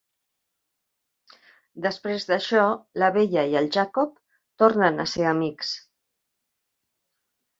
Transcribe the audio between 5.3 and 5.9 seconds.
amics.